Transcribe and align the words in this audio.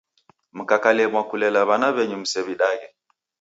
Mkakalemwa 0.57 1.21
kulela 1.29 1.59
w'ana 1.67 1.87
w'enyu 1.95 2.17
musew'idaghe. 2.21 2.87